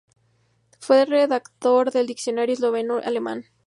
[0.79, 3.45] Fue redactor del diccionario esloveno-alemán.